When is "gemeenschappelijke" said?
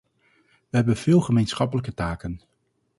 1.21-1.93